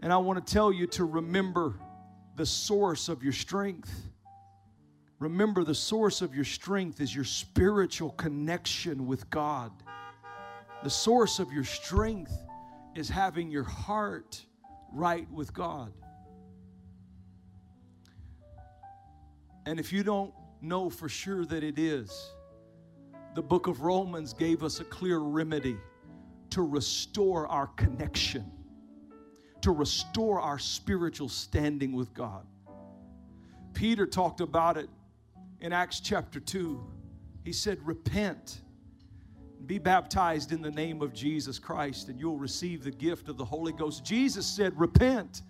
[0.02, 1.76] And I want to tell you to remember
[2.36, 3.91] the source of your strength.
[5.20, 9.72] Remember, the source of your strength is your spiritual connection with God.
[10.84, 12.36] The source of your strength
[12.95, 14.43] is having your heart
[14.91, 15.93] right with God.
[19.68, 22.32] And if you don't know for sure that it is,
[23.36, 25.78] the book of Romans gave us a clear remedy
[26.51, 28.51] to restore our connection,
[29.62, 32.45] to restore our spiritual standing with God.
[33.74, 34.89] Peter talked about it
[35.62, 36.80] in Acts chapter 2.
[37.43, 38.62] He said, Repent,
[39.66, 43.45] be baptized in the name of Jesus Christ, and you'll receive the gift of the
[43.45, 44.03] Holy Ghost.
[44.03, 45.41] Jesus said, Repent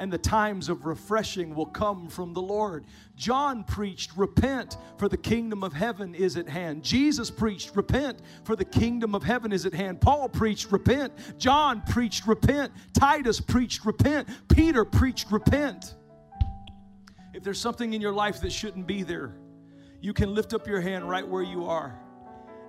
[0.00, 2.86] and the times of refreshing will come from the Lord.
[3.16, 6.82] John preached, Repent, for the kingdom of heaven is at hand.
[6.82, 10.00] Jesus preached, Repent, for the kingdom of heaven is at hand.
[10.00, 11.12] Paul preached, Repent.
[11.38, 12.72] John preached, Repent.
[12.94, 14.26] Titus preached, Repent.
[14.48, 15.94] Peter preached, Repent.
[17.34, 19.34] If there's something in your life that shouldn't be there,
[20.00, 22.00] you can lift up your hand right where you are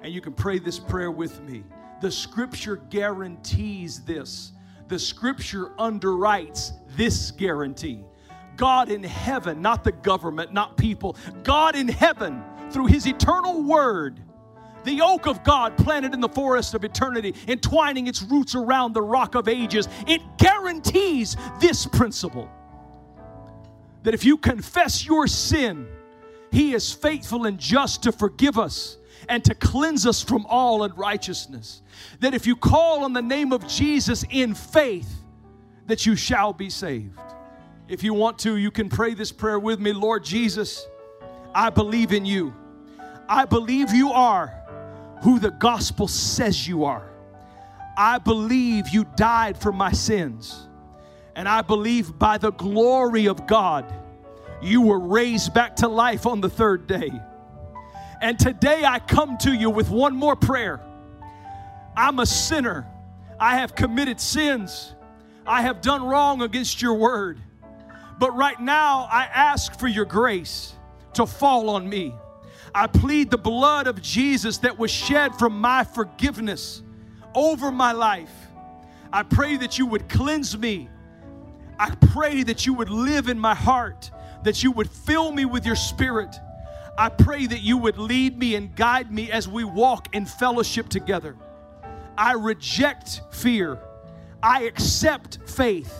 [0.03, 1.63] and you can pray this prayer with me.
[2.01, 4.51] The scripture guarantees this
[4.91, 8.03] the scripture underwrites this guarantee.
[8.57, 14.19] God in heaven, not the government, not people, God in heaven, through his eternal word,
[14.83, 19.01] the oak of God planted in the forest of eternity, entwining its roots around the
[19.01, 22.49] rock of ages, it guarantees this principle
[24.03, 25.87] that if you confess your sin,
[26.51, 28.97] he is faithful and just to forgive us
[29.29, 31.81] and to cleanse us from all unrighteousness.
[32.19, 35.09] That if you call on the name of Jesus in faith,
[35.87, 37.19] that you shall be saved.
[37.87, 40.85] If you want to, you can pray this prayer with me Lord Jesus,
[41.53, 42.53] I believe in you.
[43.27, 44.57] I believe you are
[45.21, 47.09] who the gospel says you are.
[47.97, 50.67] I believe you died for my sins.
[51.35, 53.85] And I believe by the glory of God,
[54.61, 57.11] you were raised back to life on the third day.
[58.21, 60.79] And today I come to you with one more prayer.
[61.95, 62.87] I'm a sinner.
[63.39, 64.93] I have committed sins.
[65.45, 67.39] I have done wrong against your word.
[68.19, 70.73] But right now, I ask for your grace
[71.13, 72.13] to fall on me.
[72.73, 76.83] I plead the blood of Jesus that was shed for my forgiveness
[77.33, 78.31] over my life.
[79.11, 80.87] I pray that you would cleanse me.
[81.79, 84.11] I pray that you would live in my heart,
[84.43, 86.35] that you would fill me with your spirit.
[86.97, 90.89] I pray that you would lead me and guide me as we walk in fellowship
[90.89, 91.35] together.
[92.17, 93.79] I reject fear.
[94.43, 95.93] I accept faith.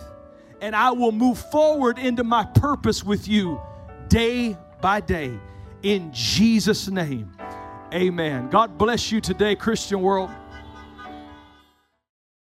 [0.62, 3.60] And I will move forward into my purpose with you
[4.10, 5.40] day by day.
[5.82, 7.32] In Jesus' name,
[7.92, 8.50] amen.
[8.50, 10.30] God bless you today, Christian world.